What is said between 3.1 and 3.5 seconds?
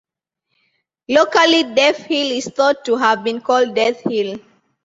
been